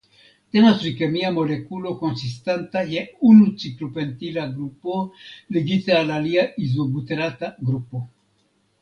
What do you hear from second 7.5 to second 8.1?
grupo.